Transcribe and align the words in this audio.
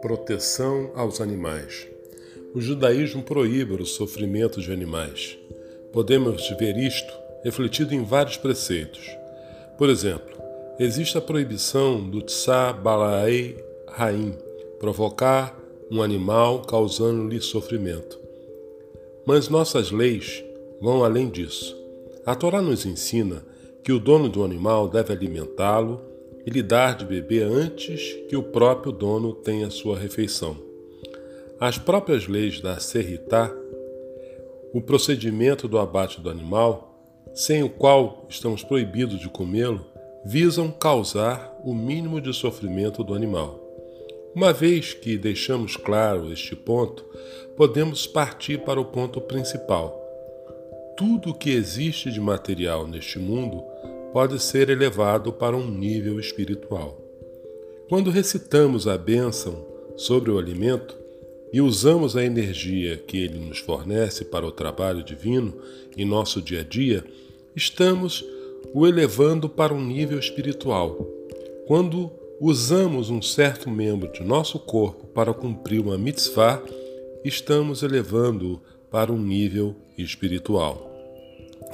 Proteção 0.00 0.90
aos 0.94 1.20
animais. 1.20 1.86
O 2.54 2.60
judaísmo 2.60 3.22
proíbe 3.22 3.74
o 3.74 3.86
sofrimento 3.86 4.60
de 4.60 4.72
animais. 4.72 5.38
Podemos 5.92 6.48
ver 6.58 6.76
isto 6.76 7.12
refletido 7.42 7.94
em 7.94 8.02
vários 8.02 8.36
preceitos. 8.36 9.10
Por 9.76 9.90
exemplo, 9.90 10.36
existe 10.78 11.18
a 11.18 11.20
proibição 11.20 12.08
do 12.08 12.22
tsá 12.22 12.72
balaei 12.72 13.56
raim, 13.88 14.34
provocar 14.78 15.58
um 15.90 16.02
animal 16.02 16.62
causando-lhe 16.62 17.40
sofrimento. 17.40 18.18
Mas 19.26 19.48
nossas 19.48 19.90
leis 19.90 20.44
vão 20.80 21.04
além 21.04 21.28
disso. 21.28 21.76
A 22.24 22.34
Torá 22.34 22.62
nos 22.62 22.86
ensina 22.86 23.44
que 23.86 23.92
o 23.92 24.00
dono 24.00 24.28
do 24.28 24.42
animal 24.42 24.88
deve 24.88 25.12
alimentá-lo 25.12 26.02
e 26.44 26.50
lhe 26.50 26.60
dar 26.60 26.96
de 26.96 27.04
beber 27.04 27.44
antes 27.44 28.14
que 28.28 28.36
o 28.36 28.42
próprio 28.42 28.90
dono 28.90 29.32
tenha 29.32 29.70
sua 29.70 29.96
refeição. 29.96 30.56
As 31.60 31.78
próprias 31.78 32.26
leis 32.26 32.60
da 32.60 32.80
Serritá, 32.80 33.48
o 34.74 34.80
procedimento 34.80 35.68
do 35.68 35.78
abate 35.78 36.20
do 36.20 36.28
animal, 36.28 37.00
sem 37.32 37.62
o 37.62 37.70
qual 37.70 38.26
estamos 38.28 38.64
proibidos 38.64 39.20
de 39.20 39.28
comê-lo, 39.28 39.86
visam 40.24 40.68
causar 40.68 41.56
o 41.64 41.72
mínimo 41.72 42.20
de 42.20 42.34
sofrimento 42.34 43.04
do 43.04 43.14
animal. 43.14 43.60
Uma 44.34 44.52
vez 44.52 44.94
que 44.94 45.16
deixamos 45.16 45.76
claro 45.76 46.32
este 46.32 46.56
ponto, 46.56 47.04
podemos 47.56 48.04
partir 48.04 48.64
para 48.64 48.80
o 48.80 48.86
ponto 48.86 49.20
principal. 49.20 50.02
Tudo 50.96 51.30
o 51.30 51.34
que 51.34 51.50
existe 51.50 52.10
de 52.10 52.18
material 52.18 52.84
neste 52.88 53.18
mundo 53.20 53.75
pode 54.16 54.42
ser 54.42 54.70
elevado 54.70 55.30
para 55.30 55.54
um 55.54 55.70
nível 55.70 56.18
espiritual. 56.18 56.98
Quando 57.86 58.08
recitamos 58.08 58.88
a 58.88 58.96
bênção 58.96 59.62
sobre 59.94 60.30
o 60.30 60.38
alimento 60.38 60.96
e 61.52 61.60
usamos 61.60 62.16
a 62.16 62.24
energia 62.24 62.96
que 62.96 63.18
ele 63.18 63.38
nos 63.38 63.58
fornece 63.58 64.24
para 64.24 64.46
o 64.46 64.50
trabalho 64.50 65.02
divino 65.02 65.54
em 65.98 66.06
nosso 66.06 66.40
dia 66.40 66.60
a 66.60 66.64
dia, 66.64 67.04
estamos 67.54 68.24
o 68.72 68.86
elevando 68.86 69.50
para 69.50 69.74
um 69.74 69.84
nível 69.84 70.18
espiritual. 70.18 70.96
Quando 71.66 72.10
usamos 72.40 73.10
um 73.10 73.20
certo 73.20 73.68
membro 73.68 74.10
de 74.10 74.22
nosso 74.22 74.58
corpo 74.58 75.08
para 75.08 75.34
cumprir 75.34 75.82
uma 75.82 75.98
mitzvah, 75.98 76.62
estamos 77.22 77.82
elevando-o 77.82 78.62
para 78.90 79.12
um 79.12 79.18
nível 79.18 79.76
espiritual. 79.98 80.90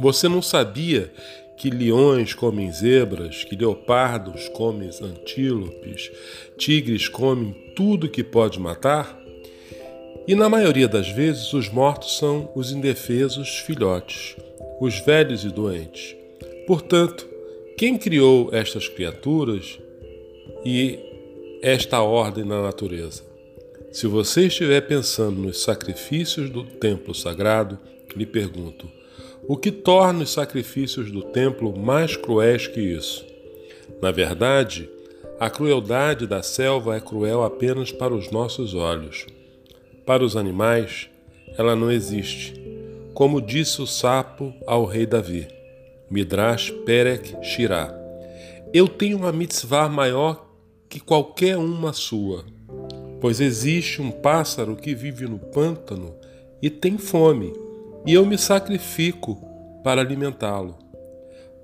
Você 0.00 0.26
não 0.26 0.40
sabia 0.40 1.12
que 1.60 1.68
leões 1.68 2.32
comem 2.32 2.72
zebras, 2.72 3.44
que 3.44 3.54
leopardos 3.54 4.48
comem 4.48 4.88
antílopes, 5.02 6.10
tigres 6.56 7.06
comem 7.06 7.52
tudo 7.76 8.08
que 8.08 8.24
pode 8.24 8.58
matar? 8.58 9.20
E 10.26 10.34
na 10.34 10.48
maioria 10.48 10.88
das 10.88 11.10
vezes 11.10 11.52
os 11.52 11.68
mortos 11.68 12.16
são 12.16 12.50
os 12.54 12.72
indefesos 12.72 13.58
filhotes, 13.58 14.36
os 14.80 15.00
velhos 15.00 15.44
e 15.44 15.50
doentes. 15.50 16.16
Portanto, 16.66 17.28
quem 17.76 17.98
criou 17.98 18.48
estas 18.54 18.88
criaturas 18.88 19.78
e 20.64 20.98
esta 21.60 22.00
ordem 22.00 22.42
na 22.42 22.62
natureza. 22.62 23.22
Se 23.92 24.06
você 24.06 24.46
estiver 24.46 24.80
pensando 24.80 25.42
nos 25.42 25.62
sacrifícios 25.62 26.48
do 26.48 26.64
templo 26.64 27.14
sagrado, 27.14 27.78
lhe 28.16 28.24
pergunto: 28.24 28.99
o 29.46 29.56
que 29.56 29.70
torna 29.70 30.22
os 30.22 30.32
sacrifícios 30.32 31.10
do 31.10 31.22
templo 31.22 31.76
mais 31.78 32.16
cruéis 32.16 32.66
que 32.66 32.80
isso? 32.80 33.24
Na 34.00 34.10
verdade, 34.10 34.88
a 35.38 35.48
crueldade 35.48 36.26
da 36.26 36.42
selva 36.42 36.96
é 36.96 37.00
cruel 37.00 37.42
apenas 37.42 37.90
para 37.90 38.14
os 38.14 38.30
nossos 38.30 38.74
olhos. 38.74 39.26
Para 40.04 40.24
os 40.24 40.36
animais, 40.36 41.08
ela 41.56 41.74
não 41.74 41.90
existe. 41.90 42.54
Como 43.14 43.40
disse 43.40 43.82
o 43.82 43.86
sapo 43.86 44.52
ao 44.66 44.84
rei 44.84 45.06
Davi, 45.06 45.48
Midrash 46.10 46.70
Perek 46.84 47.36
Shirah: 47.42 47.94
Eu 48.72 48.88
tenho 48.88 49.16
uma 49.16 49.32
mitzvah 49.32 49.88
maior 49.88 50.46
que 50.88 51.00
qualquer 51.00 51.56
uma 51.56 51.92
sua. 51.92 52.44
Pois 53.20 53.40
existe 53.40 54.00
um 54.00 54.10
pássaro 54.10 54.76
que 54.76 54.94
vive 54.94 55.26
no 55.26 55.38
pântano 55.38 56.14
e 56.62 56.68
tem 56.68 56.98
fome, 56.98 57.52
e 58.06 58.14
eu 58.14 58.24
me 58.24 58.38
sacrifico 58.38 59.36
para 59.84 60.00
alimentá-lo. 60.00 60.78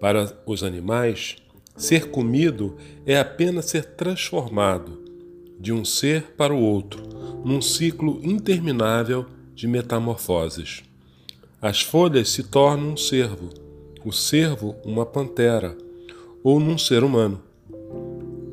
Para 0.00 0.32
os 0.44 0.62
animais, 0.62 1.36
ser 1.76 2.10
comido 2.10 2.76
é 3.06 3.18
apenas 3.18 3.66
ser 3.66 3.84
transformado 3.84 5.04
de 5.58 5.72
um 5.72 5.84
ser 5.84 6.34
para 6.36 6.54
o 6.54 6.60
outro, 6.60 7.02
num 7.44 7.62
ciclo 7.62 8.20
interminável 8.22 9.26
de 9.54 9.66
metamorfoses. 9.66 10.82
As 11.60 11.80
folhas 11.80 12.28
se 12.28 12.42
tornam 12.42 12.90
um 12.90 12.96
cervo, 12.96 13.48
o 14.04 14.12
cervo 14.12 14.76
uma 14.84 15.06
pantera, 15.06 15.76
ou 16.44 16.60
num 16.60 16.76
ser 16.76 17.02
humano. 17.02 17.42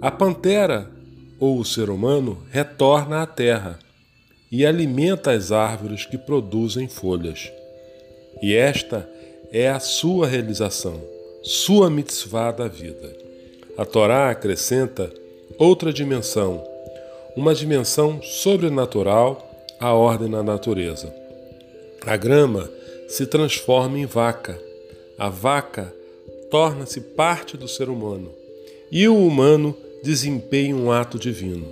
A 0.00 0.10
pantera, 0.10 0.90
ou 1.38 1.58
o 1.58 1.64
ser 1.64 1.90
humano, 1.90 2.38
retorna 2.50 3.22
à 3.22 3.26
terra 3.26 3.78
e 4.50 4.64
alimenta 4.64 5.32
as 5.32 5.50
árvores 5.50 6.06
que 6.06 6.16
produzem 6.16 6.88
folhas. 6.88 7.50
E 8.40 8.54
esta 8.54 9.08
é 9.52 9.68
a 9.68 9.80
sua 9.80 10.26
realização, 10.26 11.00
sua 11.42 11.90
mitzvah 11.90 12.52
da 12.52 12.68
vida. 12.68 13.12
A 13.76 13.84
Torá 13.84 14.30
acrescenta 14.30 15.12
outra 15.58 15.92
dimensão, 15.92 16.62
uma 17.36 17.54
dimensão 17.54 18.22
sobrenatural 18.22 19.50
à 19.80 19.92
ordem 19.92 20.28
na 20.28 20.42
natureza. 20.42 21.12
A 22.06 22.16
grama 22.16 22.70
se 23.08 23.26
transforma 23.26 23.98
em 23.98 24.06
vaca. 24.06 24.58
A 25.18 25.28
vaca 25.28 25.92
torna-se 26.50 27.00
parte 27.00 27.56
do 27.56 27.68
ser 27.68 27.88
humano. 27.88 28.30
E 28.90 29.08
o 29.08 29.26
humano 29.26 29.76
desempenha 30.02 30.74
um 30.74 30.90
ato 30.90 31.18
divino. 31.18 31.66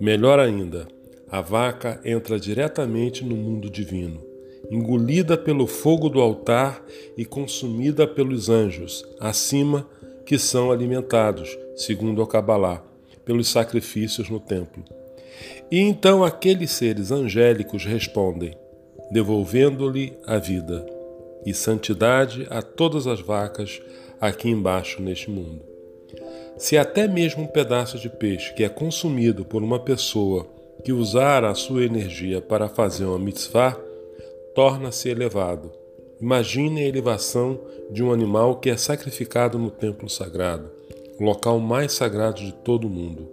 Melhor 0.00 0.38
ainda, 0.38 0.86
a 1.28 1.40
vaca 1.40 2.00
entra 2.04 2.38
diretamente 2.38 3.24
no 3.24 3.34
mundo 3.34 3.68
divino, 3.68 4.20
engolida 4.70 5.36
pelo 5.36 5.66
fogo 5.66 6.08
do 6.08 6.20
altar 6.20 6.82
e 7.16 7.24
consumida 7.24 8.06
pelos 8.06 8.48
anjos, 8.48 9.04
acima 9.20 9.86
que 10.24 10.38
são 10.38 10.70
alimentados, 10.70 11.56
segundo 11.76 12.22
o 12.22 12.26
Kabbalah, 12.26 12.82
pelos 13.24 13.48
sacrifícios 13.48 14.28
no 14.28 14.40
templo. 14.40 14.82
E 15.70 15.78
então 15.78 16.24
aqueles 16.24 16.70
seres 16.70 17.10
angélicos 17.10 17.84
respondem, 17.84 18.56
devolvendo-lhe 19.10 20.16
a 20.26 20.38
vida 20.38 20.84
e 21.44 21.54
santidade 21.54 22.46
a 22.50 22.60
todas 22.60 23.06
as 23.06 23.20
vacas 23.20 23.80
aqui 24.20 24.48
embaixo 24.48 25.00
neste 25.00 25.30
mundo. 25.30 25.62
Se 26.56 26.76
até 26.78 27.06
mesmo 27.06 27.44
um 27.44 27.46
pedaço 27.46 27.98
de 27.98 28.08
peixe 28.08 28.54
que 28.54 28.64
é 28.64 28.68
consumido 28.68 29.44
por 29.44 29.62
uma 29.62 29.78
pessoa 29.78 30.46
que 30.82 30.92
usar 30.92 31.44
a 31.44 31.54
sua 31.54 31.84
energia 31.84 32.40
para 32.40 32.68
fazer 32.68 33.04
uma 33.04 33.18
mitzvah, 33.18 33.78
torna-se 34.56 35.10
elevado. 35.10 35.70
Imagine 36.18 36.80
a 36.80 36.88
elevação 36.88 37.60
de 37.90 38.02
um 38.02 38.10
animal 38.10 38.56
que 38.56 38.70
é 38.70 38.76
sacrificado 38.78 39.58
no 39.58 39.70
templo 39.70 40.08
sagrado, 40.08 40.70
o 41.20 41.24
local 41.24 41.60
mais 41.60 41.92
sagrado 41.92 42.40
de 42.40 42.54
todo 42.54 42.86
o 42.86 42.90
mundo. 42.90 43.30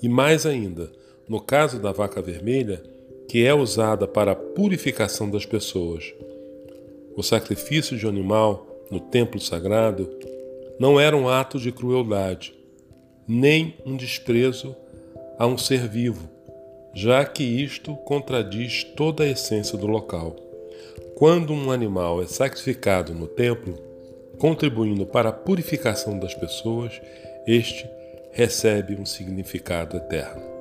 E 0.00 0.08
mais 0.08 0.46
ainda, 0.46 0.88
no 1.28 1.40
caso 1.40 1.80
da 1.80 1.90
vaca 1.90 2.22
vermelha, 2.22 2.80
que 3.28 3.44
é 3.44 3.52
usada 3.52 4.06
para 4.06 4.32
a 4.32 4.36
purificação 4.36 5.28
das 5.28 5.44
pessoas. 5.44 6.14
O 7.16 7.24
sacrifício 7.24 7.98
de 7.98 8.06
um 8.06 8.10
animal 8.10 8.84
no 8.88 9.00
templo 9.00 9.40
sagrado 9.40 10.08
não 10.78 11.00
era 11.00 11.16
um 11.16 11.28
ato 11.28 11.58
de 11.58 11.72
crueldade, 11.72 12.54
nem 13.26 13.74
um 13.84 13.96
desprezo 13.96 14.76
a 15.40 15.44
um 15.44 15.58
ser 15.58 15.88
vivo, 15.88 16.35
já 16.96 17.26
que 17.26 17.44
isto 17.44 17.94
contradiz 17.94 18.82
toda 18.82 19.22
a 19.22 19.28
essência 19.28 19.76
do 19.76 19.86
local. 19.86 20.34
Quando 21.14 21.52
um 21.52 21.70
animal 21.70 22.22
é 22.22 22.26
sacrificado 22.26 23.12
no 23.12 23.26
templo, 23.26 23.74
contribuindo 24.38 25.04
para 25.04 25.28
a 25.28 25.32
purificação 25.32 26.18
das 26.18 26.32
pessoas, 26.32 26.98
este 27.46 27.86
recebe 28.32 28.96
um 28.98 29.04
significado 29.04 29.98
eterno. 29.98 30.55